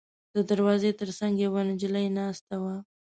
[0.35, 2.75] د دروازې تر څنګ یوه نجلۍ ناسته وه.